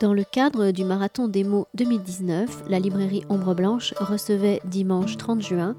[0.00, 5.42] Dans le cadre du Marathon des mots 2019, la librairie Ombre Blanche recevait dimanche 30
[5.42, 5.74] juin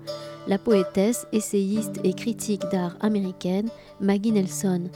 [0.45, 3.69] la poétesse, essayiste et critique d'art américaine
[4.01, 4.89] Maggie Nelson.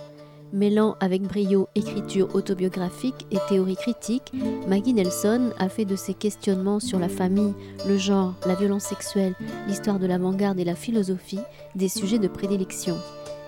[0.51, 4.33] Mêlant avec brio écriture autobiographique et théorie critique,
[4.67, 7.53] Maggie Nelson a fait de ses questionnements sur la famille,
[7.87, 9.35] le genre, la violence sexuelle,
[9.67, 11.39] l'histoire de l'avant-garde et la philosophie
[11.75, 12.97] des sujets de prédilection.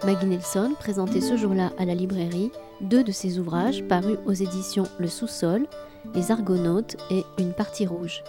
[0.04, 2.52] Maggie Nelson présentait ce jour-là à la librairie
[2.82, 5.68] deux de ses ouvrages parus aux éditions Le Sous-sol,
[6.14, 8.24] Les Argonautes et Une partie rouge.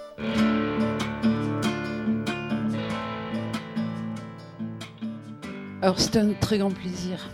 [5.83, 7.29] Alors c'est un très grand plaisir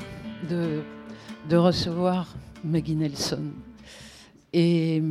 [0.49, 0.83] de,
[1.57, 3.53] recevoir Maggie Nelson
[4.53, 5.03] et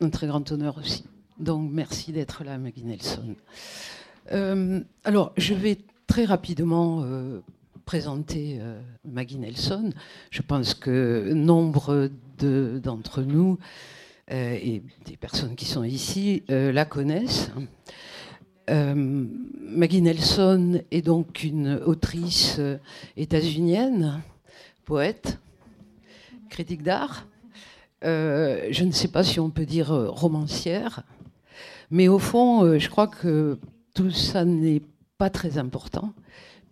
[0.00, 1.04] un très grand honneur aussi.
[1.38, 3.36] Donc merci d'être là Maggie Nelson.
[4.32, 7.40] Euh, alors je vais très rapidement euh,
[7.86, 9.92] présenter euh, Maggie Nelson.
[10.30, 13.58] Je pense que nombre d'entre nous
[14.32, 17.50] euh, et des personnes qui sont ici euh, la connaissent.
[18.68, 22.60] Maggie Nelson est donc une autrice
[23.16, 24.20] états-unienne,
[24.84, 25.38] poète,
[26.50, 27.28] critique d'art.
[28.02, 31.04] je ne sais pas si on peut dire romancière,
[31.92, 33.56] mais au fond, je crois que
[33.94, 34.82] tout ça n'est
[35.16, 36.12] pas très important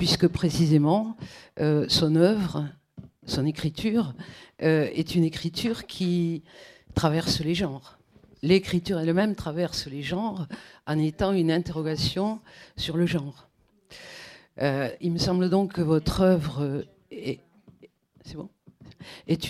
[0.04, 1.16] puisque précisément
[1.60, 2.68] euh, son œuvre,
[3.24, 4.12] son écriture,
[4.60, 6.42] euh, est une écriture qui
[6.94, 7.98] traverse les genres.
[8.42, 10.46] L'écriture elle-même traverse les genres
[10.86, 12.40] en étant une interrogation
[12.76, 13.48] sur le genre.
[14.60, 17.40] Euh, il me semble donc que votre œuvre est,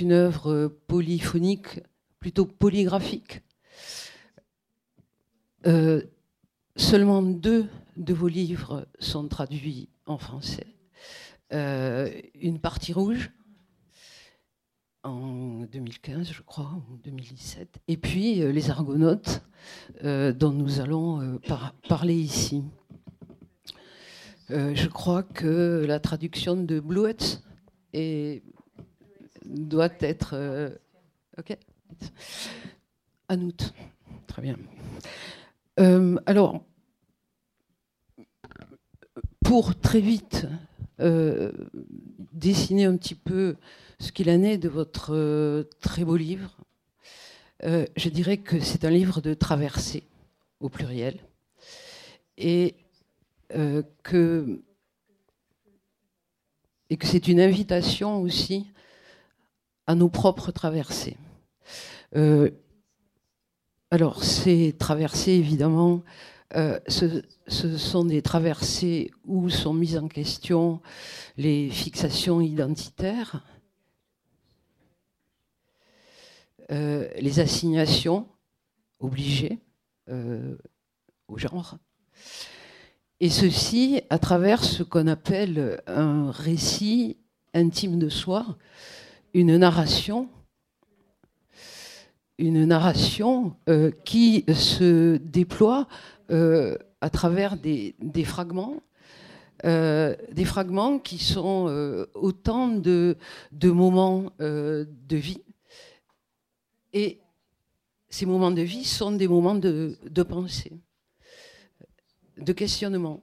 [0.00, 1.80] une œuvre polyphonique,
[2.20, 3.40] plutôt polygraphique.
[6.76, 7.66] seulement deux
[7.96, 10.66] de vos livres sont traduits en français.
[11.52, 12.10] Euh,
[12.40, 13.30] une partie rouge
[15.02, 17.78] en 2015, je crois, ou 2017.
[17.88, 19.42] Et puis euh, les Argonautes,
[20.02, 21.38] euh, dont nous allons
[21.88, 22.64] parler ici.
[24.48, 27.42] je crois que la traduction de Bluets
[27.92, 28.42] est,
[29.44, 30.70] doit être.
[31.38, 31.56] ok
[33.28, 33.74] En août.
[34.26, 34.56] Très bien.
[36.26, 36.64] alors,
[39.54, 40.48] pour très vite
[40.98, 41.52] euh,
[42.32, 43.54] dessiner un petit peu
[44.00, 46.56] ce qu'il en est de votre euh, très beau livre,
[47.62, 50.02] euh, je dirais que c'est un livre de traversée
[50.58, 51.20] au pluriel
[52.36, 52.74] et
[54.02, 54.60] que
[56.90, 58.66] et que c'est une invitation aussi
[59.86, 61.16] à nos propres traversées.
[63.92, 66.02] alors, ces traversées, évidemment,
[66.56, 70.80] euh, ce, sont des traversées où sont mises en question
[71.36, 73.44] les fixations identitaires,
[76.70, 78.28] euh, les assignations
[79.00, 79.58] obligées
[80.08, 80.56] euh,
[81.26, 81.76] au genre,
[83.18, 87.16] et ceci à travers ce qu'on appelle un récit
[87.52, 88.56] intime de soi,
[89.32, 90.28] une narration
[92.36, 93.54] une narration
[94.04, 95.86] qui se déploie
[96.30, 98.82] euh, à travers des, fragments.
[99.64, 103.16] Euh, des fragments qui sont euh, autant de,
[103.62, 105.42] moments de vie.
[106.92, 107.20] Et
[108.08, 110.72] ces moments de vie sont des moments de, de pensée,
[112.38, 113.22] de questionnement,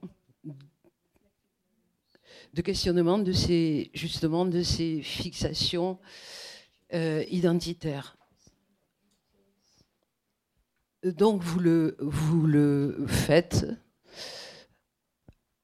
[2.53, 5.97] de questionnement de ces, justement de ces fixations
[6.93, 8.17] identitaires
[11.03, 13.65] donc vous le, faites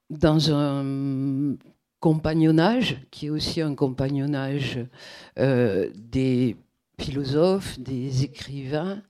[0.10, 1.56] dans un
[2.00, 4.80] compagnonnage qui est aussi un compagnonnage
[5.38, 6.56] euh, des
[7.00, 9.02] philosophes, des écrivains,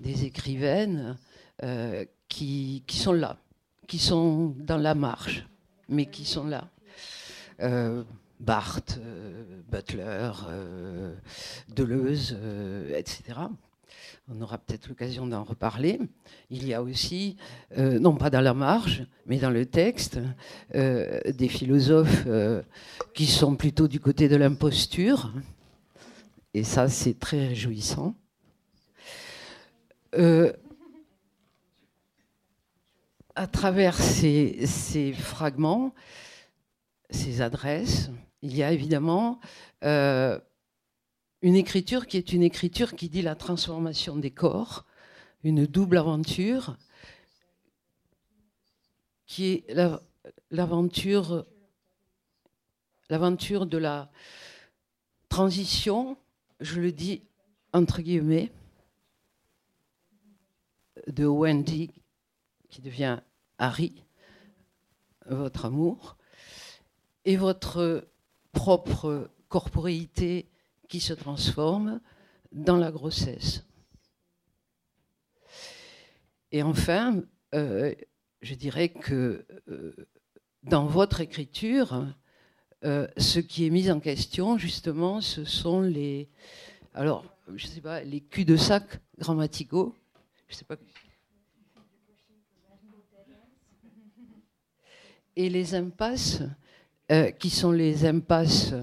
[0.00, 1.16] des écrivaines
[1.62, 3.38] euh, qui, sont là,
[3.86, 5.46] qui sont dans la marge,
[5.88, 6.68] mais qui sont là.
[7.60, 8.04] Euh,
[8.40, 9.00] Barthes,
[9.68, 10.30] Butler,
[11.74, 12.38] Deleuze,
[12.94, 13.48] etc
[14.30, 15.98] on aura peut-être l'occasion d'en reparler.
[16.50, 17.36] Il y a aussi,
[17.78, 20.20] euh, non pas dans la marge, mais dans le texte,
[20.74, 22.62] euh, des philosophes euh,
[23.14, 25.32] qui sont plutôt du côté de l'imposture.
[26.54, 28.14] Et ça, c'est très réjouissant.
[33.34, 35.94] à travers ces, ces, fragments,
[37.08, 38.10] ces adresses,
[38.42, 39.38] il y a évidemment
[41.42, 44.84] une écriture qui est une écriture qui dit la transformation des corps,
[45.44, 46.76] une double aventure,
[49.26, 49.74] qui est
[50.50, 51.44] l'aventure
[53.66, 54.10] de la
[55.28, 56.16] transition,
[56.60, 57.22] je le dis
[57.72, 58.50] entre guillemets,
[61.06, 61.90] de Wendy,
[62.68, 63.20] qui devient
[63.58, 64.02] Harry,
[65.26, 66.16] votre amour,
[67.24, 68.08] et votre
[68.52, 70.48] propre corporéité
[70.88, 72.00] qui se transforme
[72.52, 73.64] dans la grossesse.
[76.50, 77.22] Et enfin,
[77.54, 77.94] euh,
[78.40, 79.94] je dirais que euh,
[80.62, 82.06] dans votre écriture,
[82.84, 86.30] euh, ce qui est mis en question, justement, ce sont les,
[86.94, 87.24] alors,
[87.54, 89.94] je sais pas, les culs-de-sac grammaticaux.
[90.48, 90.76] Je sais pas.
[95.36, 96.42] Et les impasses,
[97.38, 98.74] qui sont les impasses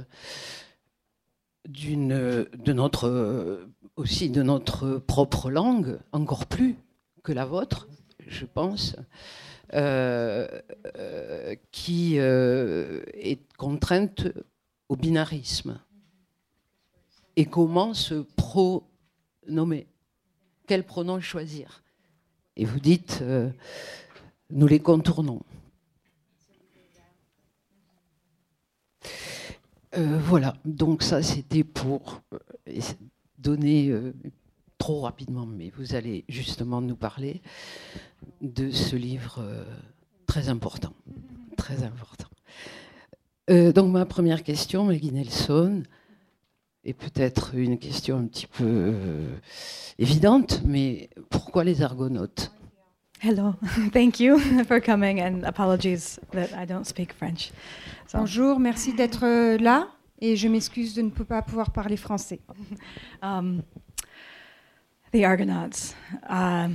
[1.65, 6.75] de notre, aussi de notre propre langue, encore plus
[7.23, 7.87] que la vôtre,
[8.27, 8.95] je pense,
[9.73, 10.47] euh,
[10.97, 14.27] euh, qui euh, est contrainte
[14.89, 15.79] au binarisme.
[17.35, 19.87] Et comment se pronommer?
[20.67, 21.83] Quel pronom choisir?
[22.55, 23.23] Et vous dites,
[24.49, 25.41] nous les contournons.
[29.97, 32.21] Voilà, donc ça c'était pour
[33.37, 33.91] donner
[34.77, 37.41] trop rapidement, mais vous allez justement nous parler
[38.41, 39.63] de ce livre euh,
[40.25, 40.93] très important.
[41.57, 42.27] Très important.
[43.49, 45.83] Euh, donc ma première question, Maggie Nelson,
[46.83, 49.37] est peut-être une question un petit peu euh,
[49.97, 52.51] évidente, mais pourquoi les argonautes?
[53.21, 53.55] Hello,
[53.93, 57.51] thank you for coming and apologies that I don't speak French.
[58.13, 59.87] Bonjour, merci d'être là
[60.19, 62.39] et je m'excuse de ne pas pouvoir parler français.
[63.21, 63.63] Um,
[65.11, 65.95] the Argonauts.
[66.29, 66.69] Uh,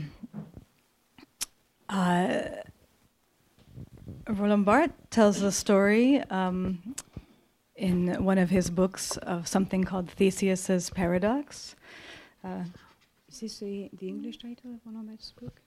[1.91, 2.43] uh,
[4.27, 6.95] Roland Barthes tells a story um,
[7.77, 11.77] in one of his books of something called Theseus's Paradox.
[12.43, 12.65] Uh,
[13.31, 15.61] Is this the, the English title of Roland Barthes' book?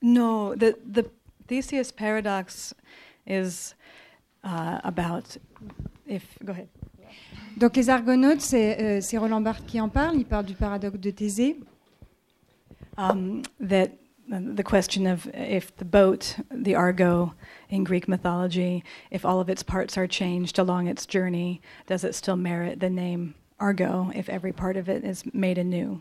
[0.00, 1.04] No, the, the
[1.46, 2.74] Theseus Paradox
[3.26, 3.74] is
[4.44, 5.36] uh, about.
[6.06, 6.68] If go ahead.
[7.56, 10.16] Donc les Argonautes, c'est euh, Roland Barthes qui en parle.
[10.16, 11.56] Il parle du paradoxe de Thésée.
[12.98, 13.92] um, that
[14.28, 17.34] the question of if the boat, the Argo
[17.68, 22.14] in Greek mythology, if all of its parts are changed along its journey, does it
[22.14, 26.00] still merit the name Argo if every part of it is made anew?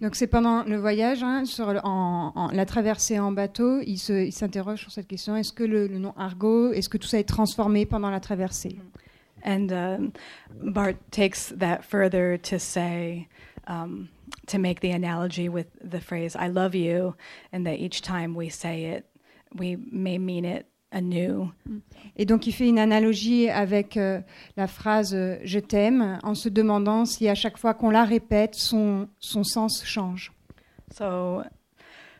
[0.00, 5.06] Donc c'est pendant le voyage, hein, sur la traversée en bateau, il s'interroge sur cette
[5.06, 5.36] question.
[5.36, 8.78] Est-ce que le, nom Argo, est-ce que tout ça est transformé pendant la traversée?
[9.44, 10.12] And um,
[10.62, 13.26] Bart takes that further to say
[13.66, 14.10] um,
[14.48, 17.14] to make the analogy with the phrase "I love you,"
[17.50, 19.06] and that each time we say it,
[19.54, 21.50] we may mean it anew.
[22.16, 24.20] Et donc il fait une analogie avec euh,
[24.56, 28.54] la phrase euh, "Je t'aime" en se demandant si à chaque fois qu'on la répète,
[28.54, 30.32] son son sens change.
[30.92, 31.44] So,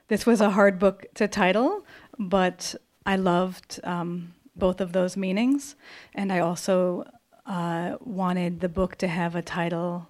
[0.08, 1.82] this was a hard book to title,
[2.18, 5.76] but I loved um, both of those meanings,
[6.14, 7.04] and I also
[7.46, 10.06] uh, wanted the book to have a title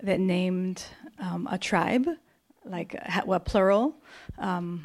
[0.00, 0.84] that named
[1.18, 2.06] um, a tribe,
[2.64, 3.94] like a plural,
[4.38, 4.84] um,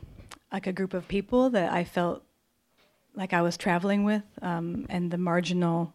[0.51, 2.23] like a group of people that I felt
[3.15, 5.93] like I was traveling with, um, and the marginal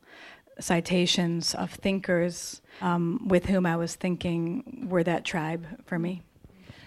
[0.60, 6.22] citations of thinkers um, with whom I was thinking were that tribe for me.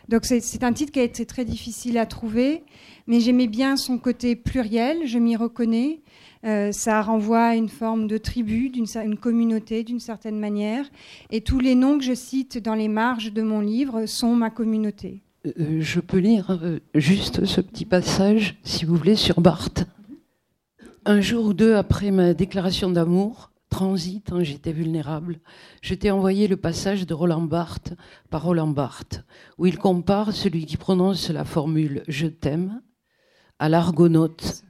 [0.09, 2.63] Donc c'est un titre qui a été très difficile à trouver,
[3.07, 6.01] mais j'aimais bien son côté pluriel, je m'y reconnais.
[6.43, 10.85] Euh, ça renvoie à une forme de tribu, d'une une communauté d'une certaine manière.
[11.29, 14.49] Et tous les noms que je cite dans les marges de mon livre sont ma
[14.49, 15.21] communauté.
[15.45, 19.85] Euh, je peux lire euh, juste ce petit passage, si vous voulez, sur Barthes.
[21.03, 25.39] Un jour ou deux après ma déclaration d'amour, transit, hein, j'étais vulnérable,
[25.81, 27.93] je t'ai envoyé le passage de Roland Barthes
[28.29, 29.23] par Roland Barthes,
[29.57, 32.83] où il compare celui qui prononce la formule Je t'aime
[33.57, 34.61] à l'argonaute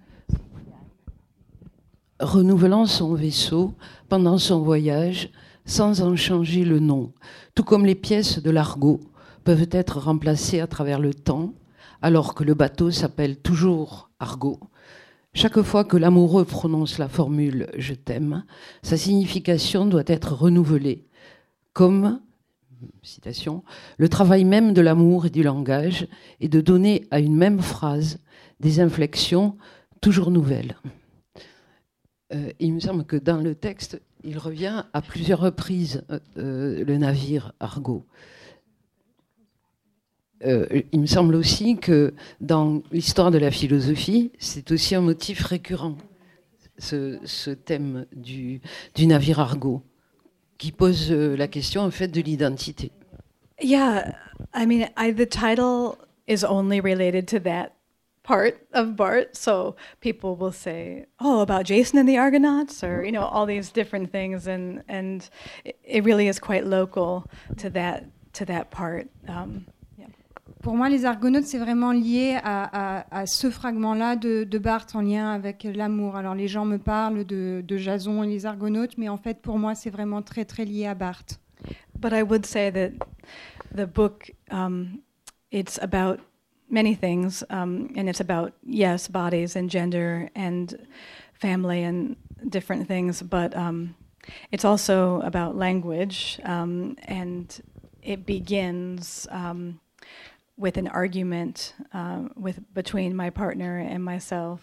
[2.21, 3.73] renouvelant son vaisseau
[4.07, 5.31] pendant son voyage
[5.65, 7.11] sans en changer le nom,
[7.55, 9.01] tout comme les pièces de l'argot
[9.43, 11.55] peuvent être remplacées à travers le temps,
[12.01, 14.61] alors que le bateau s'appelle toujours Argot.
[15.33, 18.43] Chaque fois que l'amoureux prononce la formule Je t'aime,
[18.83, 21.07] sa signification doit être renouvelée,
[21.71, 22.19] comme,
[23.01, 23.63] citation,
[23.97, 26.07] le travail même de l'amour et du langage
[26.41, 28.19] est de donner à une même phrase
[28.59, 29.57] des inflexions
[30.01, 30.75] toujours nouvelles.
[32.33, 36.83] Euh, il me semble que dans le texte, il revient à plusieurs reprises euh, euh,
[36.83, 38.05] le navire Argo.
[40.43, 45.97] Il me semble aussi que dans l'histoire de la philosophie, c'est aussi un motif récurrent,
[46.77, 48.61] ce, thème du,
[48.99, 49.83] navire Argo,
[50.57, 52.91] qui pose la question en fait de l'identité.
[53.59, 54.15] Yeah,
[54.53, 57.75] I mean, I, the title is only related to that
[58.23, 59.35] part of Bart.
[59.35, 63.71] So people will say, "Oh, about Jason and the Argonauts," or you know, all these
[63.71, 65.27] different things, and and
[65.63, 67.25] it really is quite local
[67.57, 69.09] to that to that part.
[69.27, 69.65] Um,
[70.61, 75.31] Pour moi, les Argonautes, c'est vraiment lié à, ce fragment-là de, de, Barthes en lien
[75.31, 76.15] avec l'amour.
[76.15, 79.57] Alors, les gens me parlent de, de, Jason et les Argonautes, mais en fait, pour
[79.57, 81.39] moi, c'est vraiment très, très lié à Barthes.
[81.99, 82.91] But I would say that
[83.75, 85.01] the book, um,
[85.51, 86.19] it's about
[86.69, 90.77] many things, um, and it's about, yes, bodies and gender and
[91.33, 92.15] family and
[92.47, 93.95] different things, but um,
[94.51, 97.61] it's also about language, um, and
[98.03, 99.79] it begins um,
[100.61, 104.61] with an argument uh, with, between my partner and myself.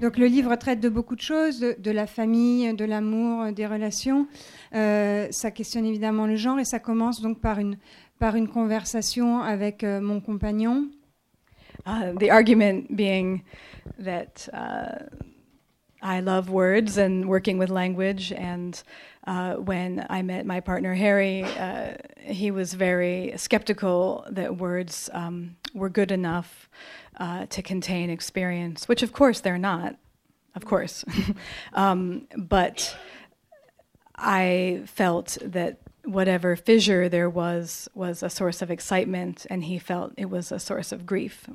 [0.00, 3.66] Donc le livre traite de beaucoup de choses, de, de la famille, de l'amour, des
[3.66, 4.26] relations.
[4.74, 7.76] Euh, ça questionne évidemment le genre et ça commence donc par une,
[8.18, 10.88] par une conversation avec euh, mon compagnon.
[11.86, 13.42] Uh, the argument being
[13.98, 15.08] that uh,
[16.02, 18.82] I love words and working with language and
[19.26, 25.56] uh, when I met my partner Harry, uh, he was very skeptical that words um,
[25.74, 26.68] were good enough
[27.18, 29.96] uh, to contain experience, which of course they're not,
[30.56, 31.04] of course.
[31.74, 32.96] um, but
[34.16, 40.12] I felt that whatever fissure there was was a source of excitement, and he felt
[40.16, 41.48] it was a source of grief.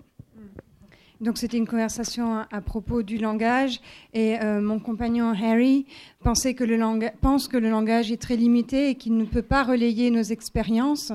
[1.19, 3.81] Donc c'était une conversation à, propos du langage
[4.13, 5.87] et euh, mon compagnon Harry
[6.23, 6.77] pensait que le
[7.21, 11.11] pense que le langage est très limité et qu'il ne peut pas relayer nos expériences.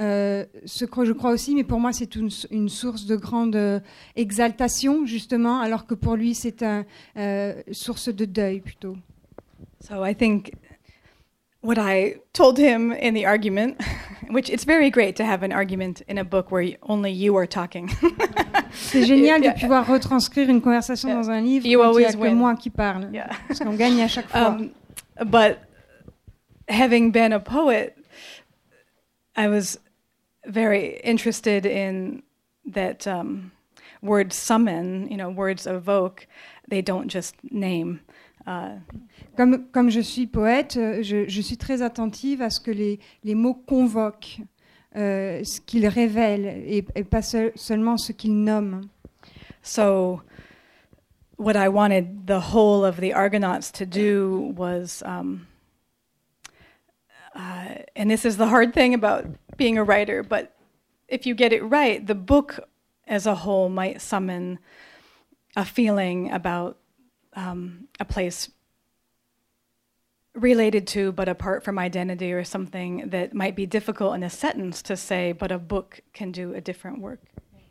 [0.00, 2.30] Euh, ce que je crois aussi, mais pour moi c'est une,
[2.68, 3.80] source de grande euh,
[4.16, 6.84] exaltation justement, alors que pour lui c'est une
[7.72, 8.96] source de deuil plutôt.
[9.80, 10.52] So I think
[11.62, 13.80] what I told him in the argument,
[14.28, 17.46] which it's very great to have an argument in a book where only you are
[17.46, 17.88] talking.
[18.72, 22.12] C'est génial de pouvoir retranscrire une conversation dans un livre you où il n'y a
[22.12, 23.10] que moi qui parle.
[23.12, 23.30] Yeah.
[23.48, 24.48] Parce qu'on gagne à chaque fois.
[24.48, 24.70] Um,
[25.26, 25.60] but
[26.68, 27.96] having been a poet,
[29.36, 29.78] I was
[30.46, 32.22] very interested in
[32.66, 33.52] that um,
[34.02, 36.26] words summon, you know, words evoke,
[36.68, 38.00] they don't just name.
[39.36, 43.34] Comme, comme je suis poète, je, je, suis très attentive à ce que les, les
[43.34, 44.40] mots convoquent.
[44.94, 48.82] Euh, ce qu'il révèle et, pas seul, seulement ce qu'il nomme.
[49.62, 50.20] So,
[51.38, 55.46] what I wanted the whole of the Argonauts to do was, um,
[57.34, 59.24] uh, and this is the hard thing about
[59.56, 60.54] being a writer, but
[61.08, 62.60] if you get it right, the book
[63.06, 64.58] as a whole might summon
[65.56, 66.76] a feeling about
[67.34, 68.50] um, a place
[70.34, 74.82] related to but apart from identity or something that might be difficult in a sentence
[74.82, 77.20] to say, but a book can do a different work.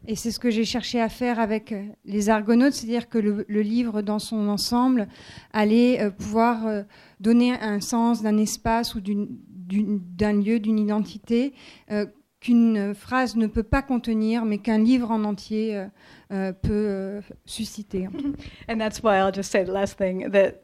[0.07, 3.45] Et c'est ce que j'ai cherché à faire avec euh, les Argonautes, c'est-à-dire que le,
[3.47, 5.07] le, livre dans son ensemble
[5.53, 6.81] allait euh, pouvoir euh,
[7.19, 11.53] donner un sens d'un espace ou d'un lieu, d'une identité
[11.91, 12.07] euh,
[12.41, 15.85] qu'une phrase ne peut pas contenir, mais qu'un livre en entier euh,
[16.33, 18.09] euh, peut susciter.
[18.67, 20.63] And that's why I'll just say the last thing that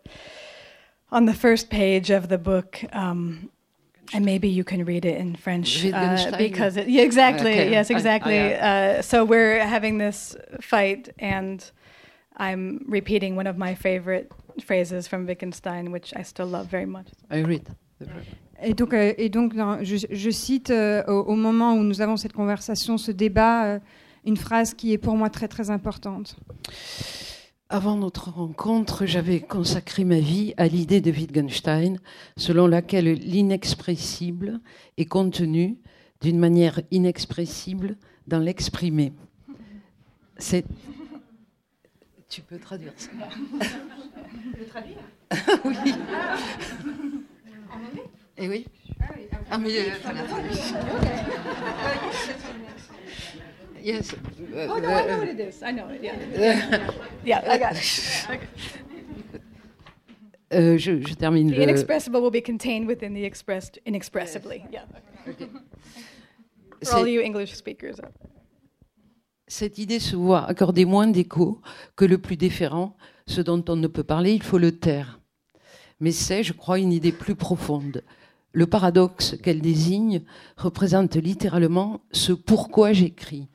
[1.11, 3.49] on the first page of the book, um,
[4.13, 7.69] and maybe you can read it in French uh, because it, yeah, exactly, okay.
[7.69, 8.39] yes, exactly.
[8.39, 8.97] Oh, yeah.
[8.97, 11.63] uh, so we're having this fight, and
[12.37, 14.31] I'm repeating one of my favorite
[14.63, 17.07] phrases from Wittgenstein, which I still love very much.
[17.29, 17.67] I read.
[18.63, 22.17] Et donc, euh, et donc je, je cite euh, au, au, moment où nous avons
[22.17, 23.79] cette conversation, ce débat, euh,
[24.25, 26.35] une phrase qui est pour moi très très importante.
[27.69, 31.99] Avant notre rencontre, j'avais consacré ma vie à l'idée de Wittgenstein,
[32.37, 34.59] selon laquelle l'inexpressible
[34.97, 35.77] est contenu
[36.21, 39.13] d'une manière inexpressible dans l'exprimer.
[40.37, 40.65] C'est.
[42.29, 43.09] Tu peux traduire ça
[43.61, 44.97] Je peux traduire
[45.63, 45.93] Oui.
[47.71, 48.03] En anglais?
[48.37, 48.67] Eh oui.
[48.99, 49.23] Ah, oui.
[49.49, 49.77] ah mais.
[49.77, 49.83] Euh,
[53.83, 54.15] Yes.
[54.69, 55.63] Oh no, I know what it is.
[55.63, 56.03] I know it.
[56.03, 56.17] Yeah.
[57.25, 58.27] yeah, I got it.
[58.29, 58.47] Okay.
[60.53, 61.51] Euh, je, je, termine.
[61.51, 61.63] The le...
[61.63, 64.65] inexpressible will be contained within the expressed inexpressibly.
[64.71, 64.83] Yes.
[65.25, 65.33] Yeah.
[65.33, 65.47] Okay.
[66.83, 68.01] For all you English speakers.
[69.47, 71.61] Cette idée se voit accorder moins d'écho
[71.95, 75.21] que le plus déférent, ce dont on ne peut parler, il faut le taire.
[76.01, 78.03] Mais c'est, je crois, une idée plus profonde,
[78.57, 80.23] le paradoxe qu'elle désigne
[80.57, 83.49] représente littéralement ce pourquoi j'écris,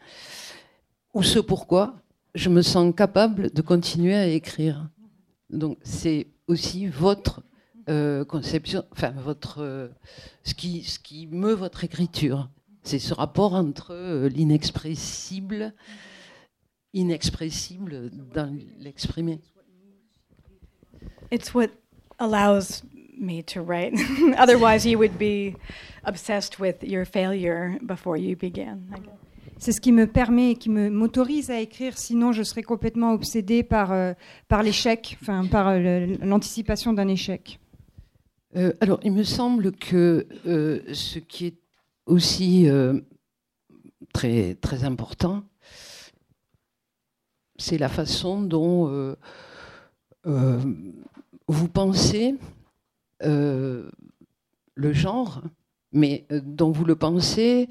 [1.13, 1.97] ou ce pourquoi
[2.37, 4.89] je me sens capable de continuer à écrire.
[5.51, 7.43] Donc c'est aussi votre
[7.89, 9.89] euh, conception, enfin votre, euh,
[10.45, 12.49] ce, qui, ce qui meut votre écriture.
[12.85, 15.75] C'est ce rapport entre euh, l'inexpressible,
[16.93, 19.41] inexpressible dans l'exprimer.
[23.23, 23.95] Me to write.
[24.38, 25.57] Otherwise, you would be
[26.05, 28.88] obsessed with your failure before you began.
[29.59, 31.97] C'est ce qui me permet, qui me m'autorise à écrire.
[31.97, 34.12] Sinon, je serais complètement obsédée par euh,
[34.49, 37.61] par l'échec, enfin par euh, l'anticipation d'un échec.
[38.57, 41.59] Euh, alors, il me semble que ce qui est
[42.07, 42.67] aussi
[44.12, 45.45] très très important,
[47.57, 49.14] c'est la façon dont
[50.25, 52.35] vous pensez
[53.23, 55.43] le genre,
[55.93, 57.69] mais dont vous le pensez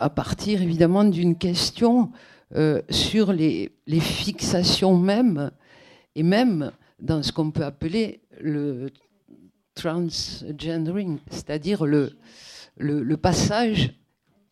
[0.00, 2.10] à partir évidemment d'une question
[2.56, 3.70] euh, sur les,
[4.00, 5.52] fixations même,
[6.16, 8.90] et même dans ce qu'on peut appeler le
[9.74, 12.16] transgendering, c'est-à-dire le,
[13.16, 13.94] passage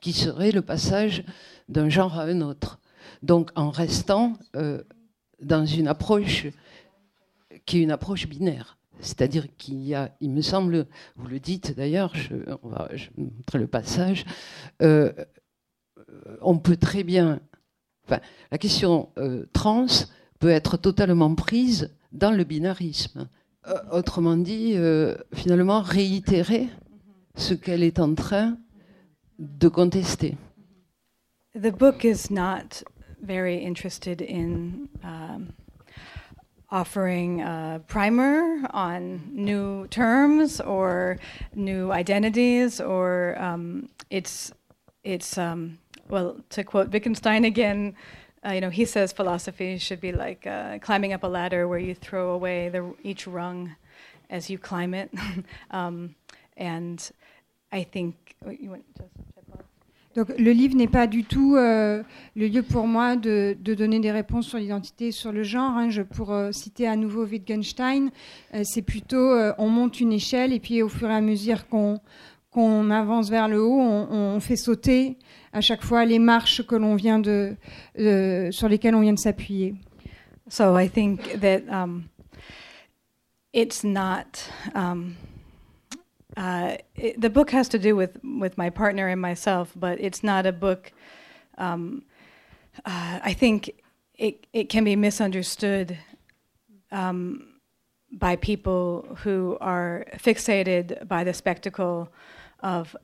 [0.00, 1.24] qui serait le passage
[1.68, 2.78] d'un genre à un autre.
[3.22, 4.82] Donc en restant euh,
[5.42, 6.46] dans une approche
[7.66, 8.77] qui est une approche binaire.
[9.00, 10.86] C'est-à-dire qu'il y a, il me semble,
[11.16, 12.70] vous le dites d'ailleurs, je, on
[13.16, 14.24] montrer le passage,
[14.82, 15.12] euh,
[16.40, 17.40] on peut très bien.
[18.06, 19.86] Enfin, la question euh, trans
[20.38, 23.28] peut être totalement prise dans le binarisme.
[23.66, 24.76] Euh, autrement dit,
[25.34, 26.68] finalement, réitérer
[27.36, 28.56] ce qu'elle est en train
[29.38, 30.36] de contester.
[31.54, 32.84] The book is not
[33.22, 35.48] very interested in um,
[36.70, 41.18] offering a primer on new terms or
[41.54, 44.52] new identities, or um, it's
[45.04, 47.94] it's um, well, to quote Wittgenstein again,
[48.46, 51.78] uh, you know, he says philosophy should be like uh, climbing up a ladder where
[51.78, 53.74] you throw away the, each rung
[54.30, 55.10] as you climb it.
[55.70, 56.14] um,
[56.56, 57.10] and
[57.72, 59.27] I think oh, you went just.
[60.14, 62.02] Donc le livre n'est pas du tout euh,
[62.34, 65.72] le lieu pour moi de, donner des réponses sur l'identité, sur le genre.
[65.76, 65.90] Hein.
[65.90, 68.10] Je, pour euh, citer à nouveau Wittgenstein,
[68.54, 72.90] euh, c'est plutôt on monte une échelle et puis au fur et à mesure qu'on
[72.90, 75.18] avance vers le haut, on, fait sauter
[75.52, 77.54] à chaque fois les marches que l'on vient de,
[78.50, 79.74] sur lesquelles on vient de s'appuyer.
[80.48, 82.04] So I think that um,
[83.52, 84.50] it's not.
[84.74, 85.14] Um,
[86.38, 90.22] uh, it, the book has to do with with my partner and myself, but it's
[90.22, 90.92] not a book.
[91.58, 92.04] Um,
[92.84, 93.72] uh, I think
[94.14, 95.98] it it can be misunderstood
[96.92, 97.54] um,
[98.12, 102.08] by people who are fixated by the spectacle
[102.60, 102.96] of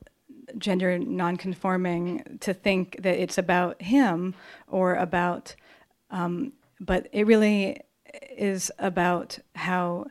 [0.57, 4.33] gender nonconforming to think that it's about him
[4.69, 5.55] or about,
[6.09, 7.81] um, but it really
[8.37, 10.05] is about how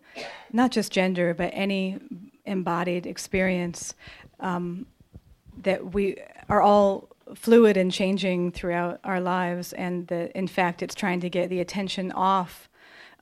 [0.53, 1.99] not just gender, but any
[2.47, 3.95] embodied experience
[4.41, 4.87] um,
[5.63, 6.17] that we
[6.49, 11.31] are all fluid and changing throughout our lives, and that in fact it's trying to
[11.31, 12.69] get the attention off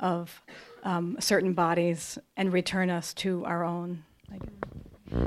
[0.00, 0.42] of
[0.82, 4.02] um, certain bodies and return us to our own.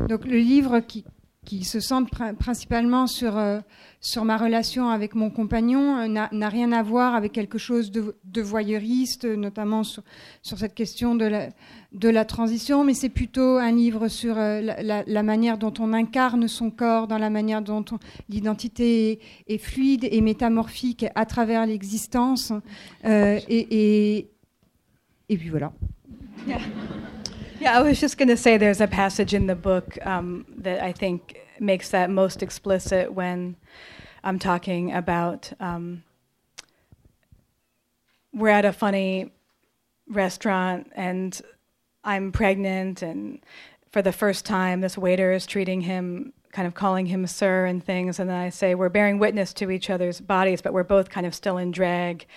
[0.07, 1.05] Donc le livre qui,
[1.45, 3.59] qui se centre principalement sur, euh,
[4.01, 8.41] sur ma relation avec mon compagnon, euh, n'a rien à voir avec quelque chose de,
[8.41, 10.03] voyeuriste, notamment sur,
[10.41, 11.49] sur, cette question de la,
[11.93, 16.47] de la transition, mais c'est plutôt un livre sur euh, la, manière dont on incarne
[16.47, 17.85] son corps, dans la manière dont
[18.27, 22.51] l'identité est, fluide et métamorphique à travers l'existence.
[23.05, 24.27] Et,
[25.29, 25.71] et, puis voilà.
[27.59, 27.77] Yeah.
[27.77, 30.91] I was just going to say there's a passage in the book um, that I
[30.91, 33.55] think makes that most explicit when
[34.23, 36.03] I'm talking about um,
[38.33, 39.31] we're at a funny
[40.07, 41.41] restaurant and
[42.03, 43.39] I'm pregnant, and
[43.91, 47.83] for the first time, this waiter is treating him, kind of calling him sir and
[47.83, 48.19] things.
[48.19, 51.25] And then I say, We're bearing witness to each other's bodies, but we're both kind
[51.25, 52.27] of still in drag.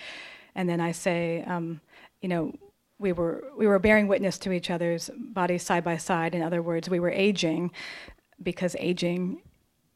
[0.55, 1.81] And then I say, um,
[2.21, 2.53] You know,
[2.99, 6.35] we were we were bearing witness to each other's bodies side by side.
[6.35, 7.71] In other words, we were aging,
[8.43, 9.41] because aging,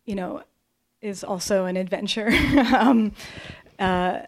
[0.05, 0.41] you know,
[1.01, 2.29] is also an adventure.
[2.77, 3.11] um,
[3.77, 4.19] uh,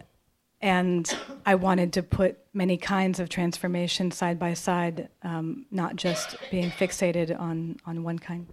[0.61, 6.37] and I wanted to put many kinds of transformation side by side, um, not just
[6.51, 8.45] being fixated on on one kind.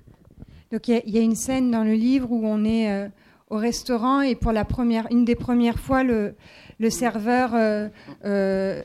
[0.71, 3.09] Donc il y, y, a une scène dans le livre où on est euh,
[3.51, 6.35] au restaurant et pour la première, une des premières fois, le,
[6.79, 7.89] le serveur euh,
[8.25, 8.83] euh,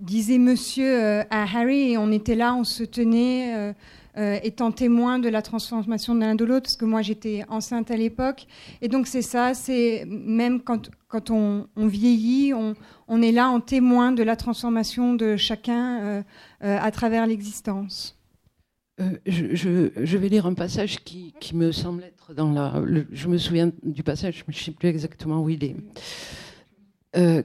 [0.00, 3.72] disait monsieur euh, à Harry et on était là, on se tenait euh,
[4.16, 7.90] euh, étant témoin de la transformation de l'un de l'autre parce que moi j'étais enceinte
[7.90, 8.46] à l'époque
[8.82, 14.12] et donc c'est ça, c'est même quand, quand on, vieillit, on, est là en témoin
[14.12, 16.24] de la transformation de chacun
[16.60, 18.16] à travers l'existence.
[19.26, 22.82] Je, vais lire un passage qui, me semble être dans la.
[23.12, 25.76] je me souviens du passage, je ne sais plus exactement où il est.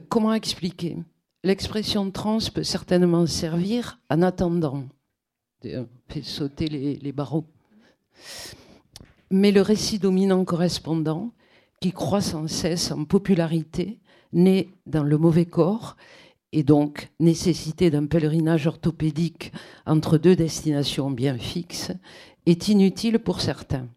[0.08, 0.96] Comment expliquer?
[1.44, 4.84] L'expression trans peut certainement servir en attendant.
[5.62, 7.46] Fait sauter les, les barreaux.
[9.30, 11.32] Mais le récit dominant correspondant,
[11.80, 13.98] qui croît sans cesse en popularité,
[14.32, 15.96] né dans le mauvais corps
[16.52, 19.52] et donc nécessité d'un pèlerinage orthopédique
[19.86, 21.92] entre deux destinations bien fixes,
[22.46, 23.88] est inutile pour certains,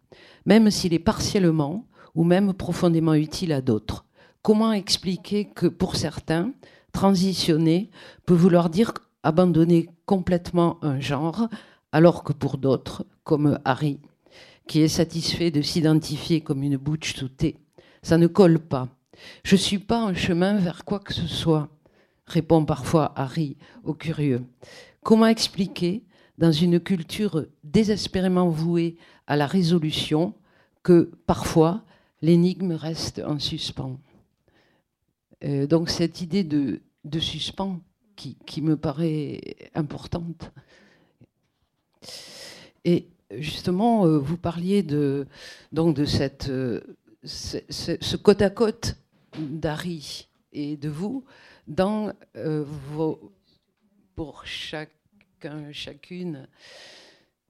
[0.46, 4.04] même s'il est partiellement ou même profondément utile à d'autres.
[4.42, 6.52] Comment expliquer que pour certains,
[6.96, 7.90] transitionner
[8.24, 11.46] peut vouloir dire abandonner complètement un genre,
[11.92, 14.00] alors que pour d'autres, comme Harry,
[14.66, 17.28] qui est satisfait de s'identifier comme une bouche sous
[18.02, 18.88] ça ne colle pas.
[19.44, 21.68] Je ne suis pas en chemin vers quoi que ce soit
[22.26, 24.42] répond parfois Harry au curieux.
[25.02, 26.02] Comment expliquer,
[26.38, 30.32] dans une culture désespérément vouée à la résolution,
[30.82, 31.82] que parfois
[32.22, 33.98] l'énigme reste en suspens?
[35.44, 36.80] Euh, Donc cette idée de,
[37.20, 37.80] suspens
[38.16, 39.40] qui, me paraît
[39.74, 40.50] importante.
[42.84, 45.26] Et justement, euh, vous parliez de,
[45.72, 46.80] donc de cette, euh,
[47.24, 48.96] ce côte à côte
[49.38, 51.24] d'Harry et de vous
[51.66, 52.64] dans euh,
[54.14, 56.48] pour chacun, chacune,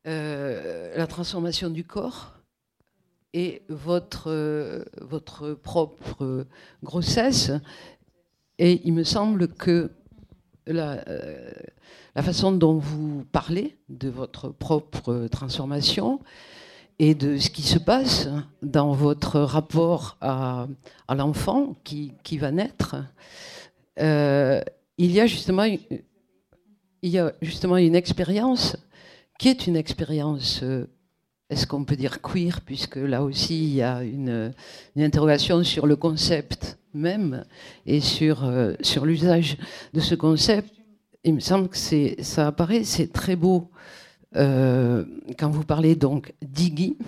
[0.04, 2.34] la transformation du corps
[3.32, 6.46] et votre, votre propre
[6.82, 7.50] grossesse.
[8.58, 9.90] Et il me semble que
[10.66, 11.04] la,
[12.14, 16.20] la, façon dont vous parlez de votre propre transformation
[16.98, 18.28] et de ce qui se passe
[18.62, 20.66] dans votre rapport à,
[21.10, 22.96] l'enfant qui, qui, va naître,
[24.00, 24.60] euh,
[24.98, 28.76] il y a justement il y a justement une expérience
[29.38, 30.86] qui est une expérience, euh,
[31.50, 34.52] est-ce qu'on peut dire queer, puisque là aussi il y a une,
[34.96, 37.44] interrogation sur le concept même
[37.84, 39.56] et sur, euh, sur l'usage
[39.92, 40.70] de ce concept?
[41.24, 41.76] Il me semble que
[42.22, 43.70] ça apparaît, c'est très beau
[44.34, 46.98] quand vous parlez donc d'Iggy,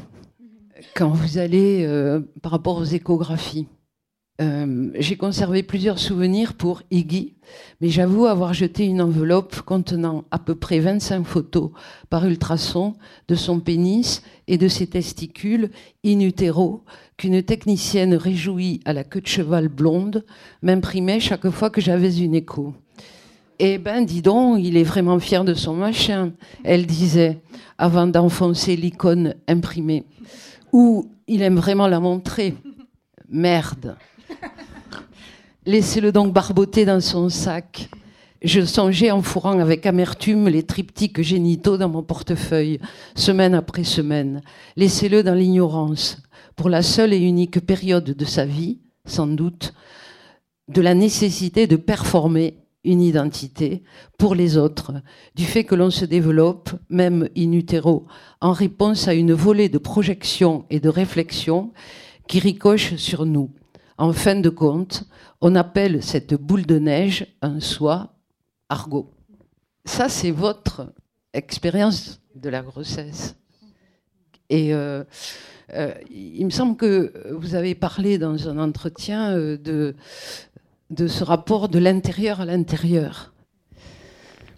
[0.97, 1.87] quand vous allez
[2.43, 3.69] par rapport aux échographies.
[4.41, 7.35] Euh, j'ai conservé plusieurs souvenirs pour Iggy,
[7.81, 11.71] mais j'avoue avoir jeté une enveloppe contenant à peu près 25 photos
[12.09, 12.95] par ultrason
[13.27, 15.71] de son pénis et de ses testicules
[16.07, 16.85] in utero
[17.17, 20.25] qu'une technicienne réjouie à la queue de cheval blonde
[20.63, 22.75] m'imprimait chaque fois que j'avais une écho.
[23.59, 26.31] Eh ben, dis donc, il est vraiment fier de son machin,
[26.63, 27.41] elle disait,
[27.77, 30.05] avant d'enfoncer l'icône imprimée.
[30.73, 32.55] Ou il aime vraiment la montrer.
[33.29, 33.97] Merde.
[35.69, 37.91] Laissez-le donc barboter dans son sac.
[38.41, 42.81] Je songeais en fourrant avec amertume les triptyques génitaux dans mon portefeuille,
[43.15, 44.41] semaine après semaine.
[44.77, 46.23] Laissez-le dans l'ignorance,
[46.57, 49.75] pour la seule et unique période de sa vie, sans doute,
[50.69, 53.83] de la nécessité de performer une identité
[54.17, 54.95] pour les autres,
[55.35, 58.07] du fait que l'on se développe, même in utero,
[58.41, 61.75] en réponse à une volée de projections et de réflexions
[62.27, 63.51] qui ricochent sur nous.
[63.99, 65.09] En fin de compte,
[65.41, 68.15] on appelle cette boule de neige un soi
[68.69, 69.11] argot.
[69.85, 70.93] Ça, c'est votre
[71.33, 73.37] expérience de la grossesse.
[74.51, 75.05] Et euh,
[75.75, 81.69] euh, il me semble que vous avez parlé dans un entretien euh, de, ce rapport
[81.69, 83.33] de l'intérieur à l'intérieur.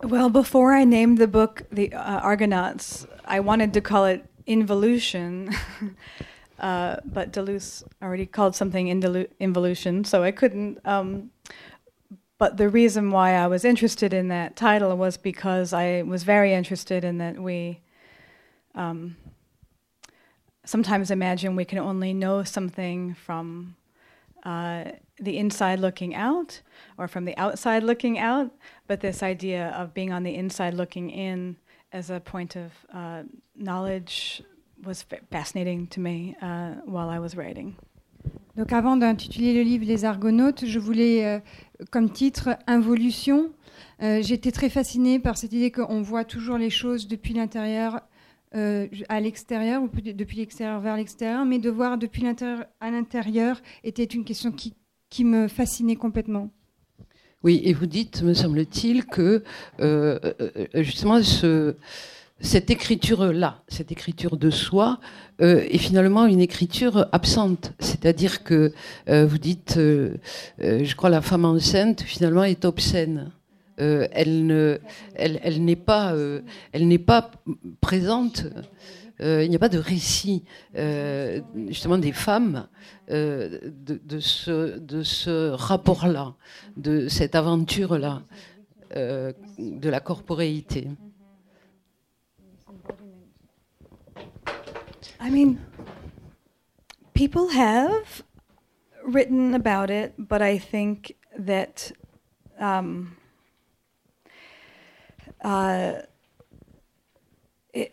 [0.02, 5.50] Well, before I named the book The uh, Argonauts, I wanted to call it Involution.
[6.60, 10.78] Uh, but Deleuze already called something involution, so I couldn't.
[10.84, 11.30] Um,
[12.36, 16.52] but the reason why I was interested in that title was because I was very
[16.54, 17.80] interested in that we
[18.74, 19.16] um,
[20.64, 23.76] sometimes imagine we can only know something from
[24.44, 24.84] uh,
[25.18, 26.62] the inside looking out
[26.96, 28.50] or from the outside looking out,
[28.86, 31.56] but this idea of being on the inside looking in
[31.92, 33.22] as a point of uh,
[33.56, 34.42] knowledge
[34.84, 37.74] was fascinating to me uh, while I was writing.
[38.56, 41.38] Donc avant d'intituler le livre Les Argonautes, je voulais euh,
[41.90, 43.50] comme titre Involution.
[44.02, 48.00] Euh, J'étais très fascinée par cette idée qu'on voit toujours les choses depuis l'intérieur
[48.54, 53.60] euh, à l'extérieur, ou depuis l'extérieur vers l'extérieur, mais de voir depuis l'intérieur à l'intérieur
[53.84, 54.74] était une question qui,
[55.08, 56.50] qui me fascinait complètement.
[57.42, 59.42] Oui, et vous dites, me semble-t-il, que
[60.74, 61.76] justement ce
[62.40, 64.98] cette écriture-là, cette écriture de soi,
[65.40, 67.72] euh, est finalement une écriture absente.
[67.78, 68.72] C'est-à-dire que
[69.08, 70.16] euh, vous dites, euh,
[70.58, 73.30] je crois, la femme enceinte, finalement, est obscène.
[73.78, 74.78] elle ne,
[75.14, 76.14] elle, elle n'est pas,
[77.80, 78.44] présente.
[79.22, 80.44] Il n'y a pas de récit
[81.68, 82.66] justement des femmes
[83.08, 86.34] de, ce, de ce rapport-là,
[86.76, 88.22] de cette aventure-là,
[88.94, 90.88] de la corporéité.
[95.22, 95.60] I mean,
[97.12, 98.22] people have
[99.04, 101.92] written about it, but I think that
[102.58, 103.16] um,
[105.42, 105.92] uh,
[107.74, 107.92] it,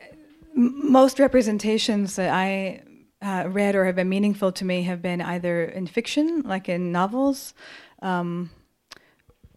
[0.55, 2.83] most representations that I
[3.21, 6.93] uh, read or have been meaningful to me have been either in fiction, like in
[6.93, 7.53] novels,
[8.01, 8.51] um,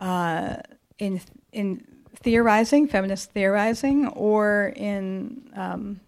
[0.01, 0.57] uh,
[0.99, 1.21] in
[1.53, 6.01] in theorizing, feminist theorizing, or in um,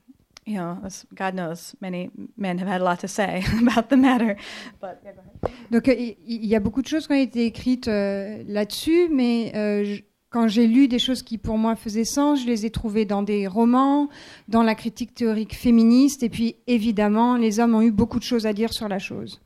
[0.47, 3.97] you know, as God knows, many men have had a lot to say about the
[3.97, 4.37] matter.
[4.81, 5.53] But yeah, go ahead.
[5.71, 9.85] Donc il y a beaucoup de choses qui ont été écrites euh, là-dessus, mais euh,
[9.85, 13.05] je- quand j'ai lu des choses qui pour moi faisaient sens, je les ai trouvées
[13.05, 14.09] dans des romans,
[14.49, 18.47] dans la critique théorique féministe, et puis évidemment, les hommes ont eu beaucoup de choses
[18.47, 19.41] à dire sur la chose.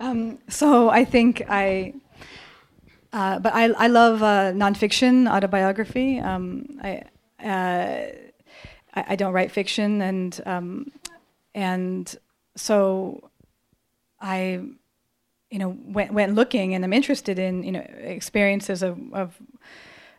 [0.00, 1.92] Um, so I think I,
[3.12, 6.20] uh, but I, I love uh, nonfiction, autobiography.
[6.20, 7.02] Um, I,
[7.44, 8.10] uh,
[8.94, 10.90] I, I don't write fiction, and um,
[11.54, 12.14] and
[12.56, 13.30] so
[14.20, 14.60] I,
[15.50, 19.34] you know, went went looking, and I'm interested in you know experiences of of.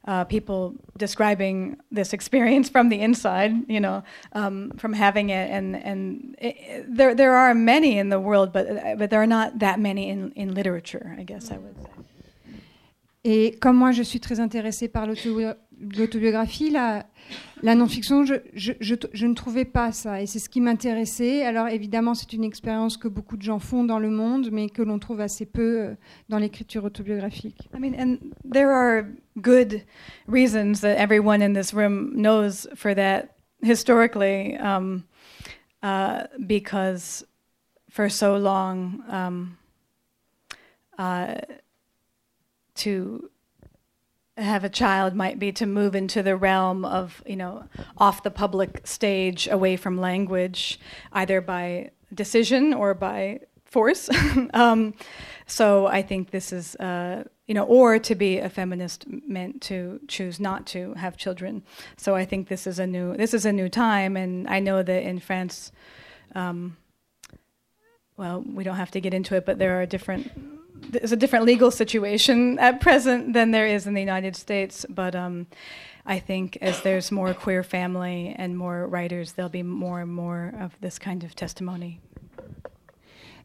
[0.08, 5.76] Uh, people describing this experience from the inside, you know, um, from having it, and
[5.76, 8.68] and it, it- there there are many in the world, but
[9.00, 11.16] but there are not that many in in literature.
[11.18, 11.90] I guess I would say.
[13.24, 17.04] Et comme moi, je suis très intéressée par l'autobiographie, la,
[17.66, 20.22] la non-fiction, je, ne trouvais pas ça.
[20.22, 21.44] Et c'est ce qui m'intéressait.
[21.44, 24.84] Alors évidemment, c'est une expérience que beaucoup de gens font dans le monde, mais que
[24.84, 25.96] l'on trouve assez peu euh,
[26.30, 27.68] dans l'écriture autobiographique.
[27.76, 29.06] I mean, and there are
[29.42, 29.82] good
[30.28, 33.30] reasons that everyone in this room knows for that
[33.64, 35.04] historically, um,
[35.82, 37.26] uh, because
[37.90, 39.58] for so long, um,
[41.00, 41.34] uh,
[44.38, 47.66] have a child might be to move into the realm of, you know,
[47.98, 50.80] off the public stage, away from language,
[51.14, 54.10] either by decision or by force.
[54.54, 54.94] um,
[55.46, 60.00] so I think this is, uh, you know, or to be a feminist meant to
[60.08, 61.64] choose not to have children.
[61.96, 64.82] So I think this is a new this is a new time, and I know
[64.82, 65.72] that in France,
[66.34, 66.78] um,
[68.18, 70.55] well, we don't have to get into it, but there are different.
[70.92, 75.16] There's a different legal situation at present than there is in the United States, but
[75.16, 75.48] um,
[76.06, 80.54] I think as there's more queer family and more writers, there'll be more and more
[80.60, 82.00] of this kind of testimony.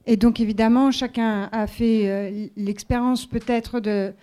[0.07, 4.15] Et donc évidemment, chacun a fait euh, l'expérience peut-être de,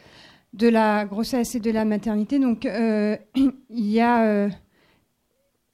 [0.53, 2.39] de la grossesse et de la maternité.
[2.39, 4.49] Donc euh, il y a euh,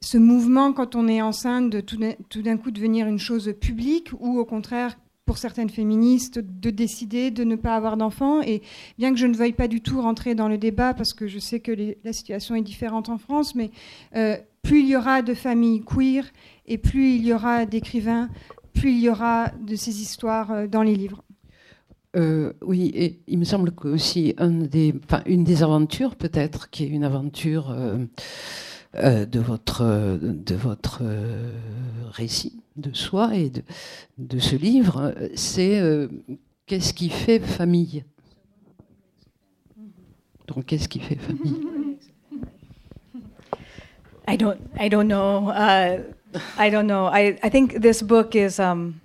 [0.02, 4.38] ce mouvement quand on est enceinte de tout d'un- coup devenir une chose publique ou
[4.40, 8.42] au contraire pour certaines féministes de décider de ne pas avoir d'enfants.
[8.42, 8.62] Et
[8.98, 11.40] bien que je ne veuille pas du tout rentrer dans le débat parce que je
[11.40, 13.72] sais que la situation est différente en France, mais
[14.16, 16.26] euh, plus il y aura de familles queer
[16.66, 18.30] et plus il y aura d'écrivains
[18.74, 21.24] plus il y aura de ces histoires euh, dans les livres.
[22.16, 27.04] Euh, oui, et il me semble que aussi une des aventures, peut-être, qui est une
[27.04, 27.76] aventure
[28.96, 31.52] euh, de votre, de votre euh,
[32.12, 33.62] récit de soi et de,
[34.18, 36.08] de ce livre, c'est euh,
[36.66, 38.04] qu'est-ce qui fait famille?
[40.48, 41.68] Donc, qu'est-ce qui fait famille?
[44.28, 44.60] I don't.
[44.80, 45.50] I don't know.
[45.50, 46.02] Uh,
[46.58, 47.06] I don't know.
[47.06, 48.60] I, I think this book is.
[48.60, 49.02] Um,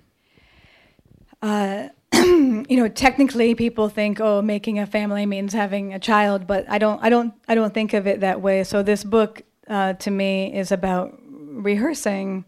[1.41, 6.65] uh, you know, technically, people think, "Oh, making a family means having a child," but
[6.69, 6.99] I don't.
[7.03, 7.33] I don't.
[7.47, 8.63] I don't think of it that way.
[8.63, 12.45] So this book, uh, to me, is about rehearsing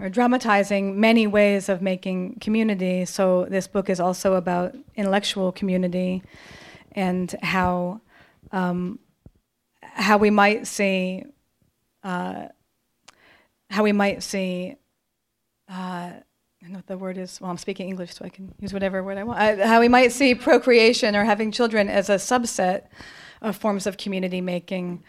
[0.00, 3.04] or dramatizing many ways of making community.
[3.04, 6.22] So this book is also about intellectual community
[6.92, 8.00] and how
[8.52, 8.98] um,
[9.82, 11.24] how we might see
[12.02, 12.48] uh,
[13.70, 14.76] how we might see.
[15.68, 16.12] Uh,
[16.60, 17.40] I don't know what the word is.
[17.40, 19.38] Well, I'm speaking English, so I can use whatever word I want.
[19.38, 22.84] Uh, how we might see procreation or having children as a subset
[23.42, 25.04] of forms of community making,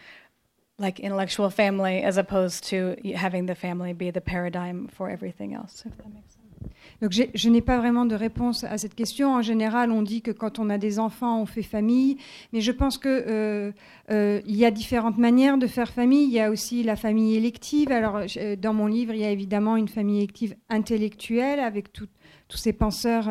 [0.80, 5.84] like intellectual family, as opposed to having the family be the paradigm for everything else.
[7.00, 9.34] Donc je n'ai pas vraiment de réponse à cette question.
[9.34, 12.18] En général, on dit que quand on a des enfants, on fait famille.
[12.52, 13.72] Mais je pense qu'il euh,
[14.10, 16.24] euh, y a différentes manières de faire famille.
[16.24, 17.90] Il y a aussi la famille élective.
[17.90, 18.20] Alors
[18.58, 21.92] dans mon livre, il y a évidemment une famille élective intellectuelle avec
[22.50, 23.30] tous ces penseurs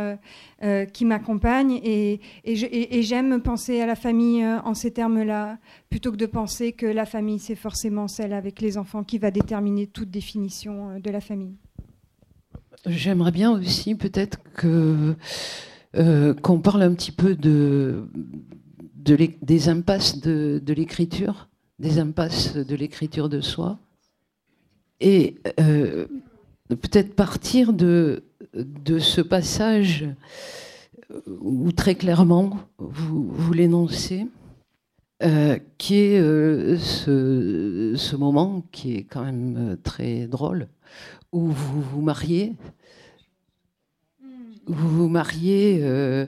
[0.63, 1.79] euh, qui m'accompagnent.
[1.84, 7.05] Et, j'aime penser à la famille en ces termes-là, plutôt que de penser que la
[7.05, 11.55] famille, c'est forcément celle avec les enfants qui va déterminer toute définition de la famille.
[12.86, 14.39] J'aimerais bien aussi peut-être
[15.95, 18.08] euh, qu'on parle un petit peu de,
[19.03, 23.79] des impasses de, l'écriture, des impasses de l'écriture de soi,
[25.01, 26.05] et euh,
[26.69, 30.05] peut-être partir de, de ce passage
[31.27, 34.27] où très clairement vous, l'énoncez.
[35.21, 36.17] Euh, qui est
[36.77, 40.69] ce, ce, moment qui est quand même très drôle,
[41.33, 42.55] où vous vous mariez.
[44.69, 46.27] Vous vous mariez euh,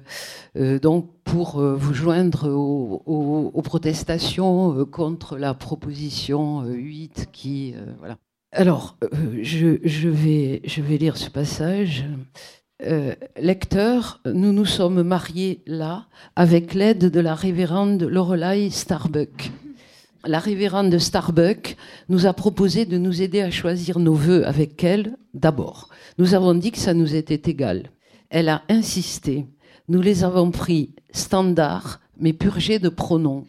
[0.58, 8.18] euh, donc pour euh, vous joindre aux, protestations contre la proposition 8 qui voilà.
[8.52, 8.98] Alors
[9.42, 12.06] je, je, vais lire ce passage.
[13.38, 19.52] lecteur, nous nous sommes mariés là avec l'aide de la révérende Lorelai Starbuck
[20.26, 21.76] la révérende Starbuck
[22.10, 25.90] nous a proposé de nous aider à choisir nos vœux avec elle d'abord.
[26.18, 27.92] Nous avons dit que ça nous était égal.
[28.30, 29.46] Elle a insisté.
[29.88, 33.46] Nous les avons pris standard, mais purgés de pronoms.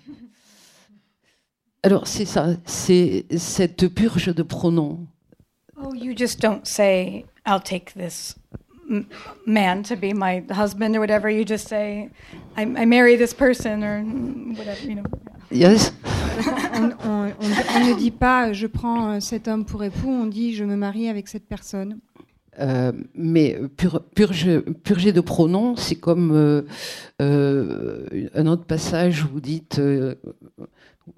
[1.83, 5.07] Alors c'est ça, c'est cette purge de pronoms.
[5.77, 8.37] Oh, you just don't say, I'll take this
[9.47, 11.29] man to be my husband or whatever.
[11.29, 12.09] You just say,
[12.57, 14.03] I, I marry this person or
[14.57, 15.05] whatever, you know.
[15.51, 15.92] Yes.
[16.75, 20.64] on, on, ne dit pas je prends euh, cet homme pour époux, on dit je
[20.64, 21.99] me marie avec cette personne.
[22.61, 23.59] Euh, mais
[24.14, 26.62] purger, purger, de pronoms, c'est comme euh,
[27.23, 29.81] euh, un autre passage où vous dites,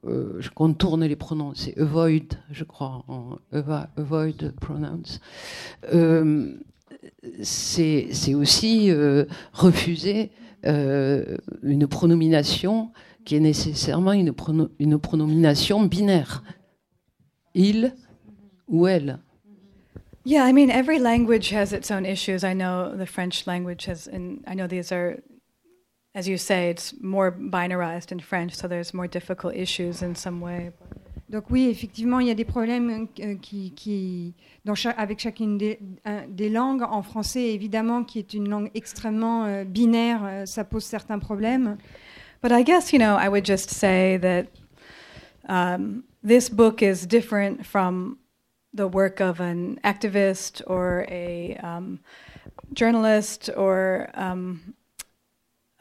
[0.04, 5.20] euh, je contourne les pronoms, c'est avoid, je crois, en, avoid pronouns.
[7.42, 8.90] c'est aussi
[9.52, 10.30] refuser
[10.64, 12.90] une pronomination
[13.24, 14.34] qui est nécessairement une,
[14.78, 16.42] une pronomination binaire.
[17.54, 17.94] Il
[18.68, 19.18] ou elle.
[20.26, 22.44] Yeah, I mean, every language has its own issues.
[22.44, 25.18] I know the French language has, and I know these are,
[26.14, 30.40] as you say, it's more binarized in French, so there's more difficult issues in some
[30.40, 30.70] way.
[31.28, 35.58] Donc oui, effectivement, il y a des problèmes euh, qui, qui dans cha avec chacune
[35.58, 35.78] des,
[36.28, 36.82] des, langues.
[36.82, 41.76] En français, évidemment, qui est une langue extrêmement euh, binaire, euh, ça pose certains problèmes.
[42.42, 44.46] But I guess, you know, I would just say that
[45.48, 48.18] um, this book is different from
[48.74, 52.00] the work of an activist or a um,
[52.74, 54.60] journalist or um,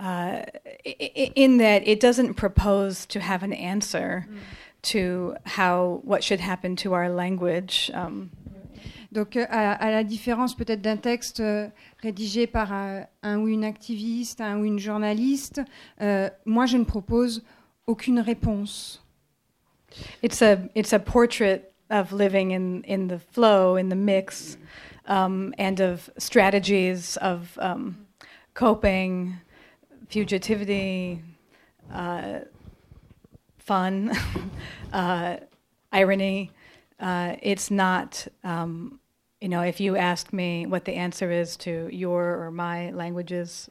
[0.04, 0.44] uh,
[0.84, 4.38] in that it doesn't propose to have an answer mm.
[4.82, 7.90] to how what should happen to our language.
[7.94, 8.32] Um,
[9.14, 11.68] Donc, euh, à, à, la différence peut-être d'un texte euh,
[12.02, 15.62] rédigé par un, un, ou une activiste, un ou une journaliste,
[16.02, 17.44] euh, moi, je ne propose
[17.86, 19.04] aucune réponse.
[20.24, 24.58] It's a, it's a portrait of living in, in the flow, in the mix,
[25.08, 27.96] um, and of strategies of um,
[28.56, 29.36] coping,
[30.14, 31.20] fugitivity,
[31.92, 32.40] uh,
[33.58, 34.16] fun,
[34.94, 35.38] uh,
[35.92, 36.52] irony.
[37.00, 39.00] Uh, it's not um,
[39.44, 43.70] you know, if you ask me what the answer is to your or my languages,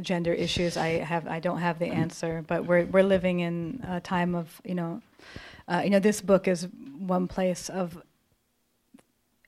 [0.00, 2.42] gender issues, I have I don't have the answer.
[2.44, 5.00] But we're we're living in a time of you know,
[5.68, 6.66] uh, you know, this book is
[6.98, 8.02] one place of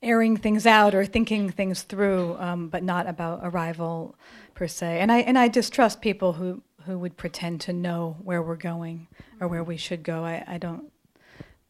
[0.04, 4.14] airing things out or thinking things through, um, but not about arrival
[4.54, 5.00] per se.
[5.00, 9.06] And I and I distrust people who who would pretend to know where we're going
[9.40, 10.24] or where we should go.
[10.24, 10.84] I, don't.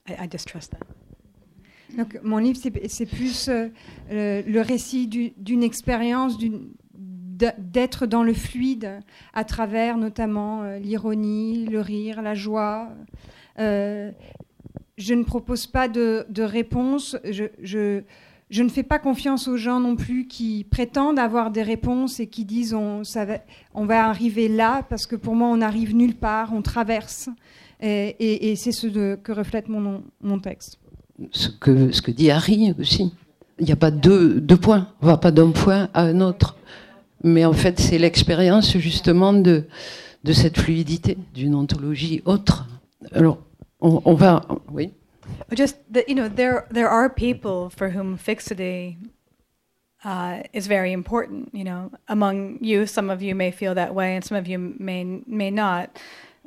[0.07, 0.83] I, distrust that.
[1.97, 3.71] Donc, mon livre, c'est plus euh,
[4.09, 9.01] le récit d'une expérience, d'être dans le fluide
[9.33, 12.91] à travers notamment euh, l'ironie, le rire, la joie.
[13.61, 14.11] Euh,
[14.97, 17.17] je ne propose pas de, réponse.
[17.25, 18.03] Je,
[18.51, 22.45] ne fais pas confiance aux gens non plus qui prétendent avoir des réponses et qui
[22.45, 23.03] disent on,
[23.75, 27.29] va, arriver là parce que pour moi on n'arrive nulle part, on traverse.
[27.81, 30.79] Et, c'est ce que reflète mon, texte
[31.31, 33.13] ce que, dit Harry aussi.
[33.61, 36.57] Il n'y a pas deux, points, on va pas d'un point à un autre.
[37.23, 39.65] Mais en fait, c'est l'expérience justement de,
[40.25, 42.67] de cette fluidité, d'une ontologie autre.
[43.13, 43.39] Alors,
[43.85, 44.61] on, on va.
[44.71, 44.95] Oui.
[45.53, 48.99] Just that, you know, there, there are people for whom fixity
[50.05, 51.55] uh, is very important.
[51.55, 54.59] You know, among you, some of you may feel that way, and some of you
[54.59, 55.99] may may not.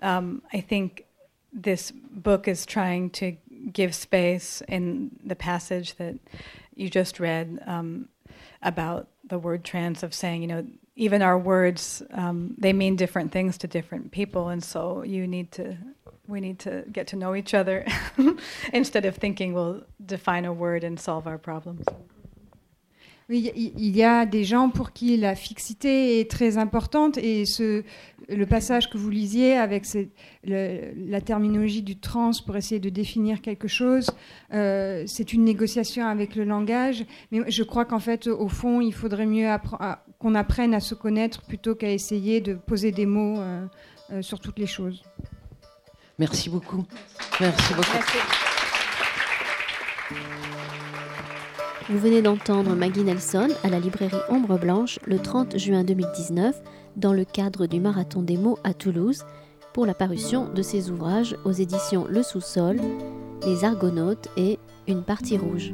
[0.01, 1.05] Um, I think
[1.51, 3.35] this book is trying to
[3.73, 6.15] give space in the passage that
[6.75, 8.09] you just read um,
[8.61, 13.31] about the word trans of saying, you know, even our words um, they mean different
[13.31, 15.77] things to different people, and so you need to
[16.27, 17.85] we need to get to know each other
[18.73, 21.85] instead of thinking we'll define a word and solve our problems.
[23.29, 27.43] Oui, il y a des gens pour qui la fixité est très importante et
[28.29, 29.85] le passage que vous lisiez avec
[30.45, 34.09] la terminologie du trans pour essayer de définir quelque chose,
[34.53, 37.05] euh, c'est une négociation avec le langage.
[37.33, 39.49] Mais je crois qu'en fait, au fond, il faudrait mieux
[40.19, 43.65] qu'on apprenne à se connaître plutôt qu'à essayer de poser des mots euh,
[44.13, 45.03] euh, sur toutes les choses.
[46.19, 46.83] Merci beaucoup.
[47.39, 47.97] Merci beaucoup.
[51.89, 56.55] Vous venez d'entendre Maggie Nelson à la librairie Ombre Blanche le 30 juin 2019
[56.95, 59.23] dans le cadre du Marathon des mots à Toulouse
[59.73, 62.81] pour la parution de ses ouvrages aux éditions Le Sous-sol,
[63.45, 65.71] Les Argonautes et Une partie rouge.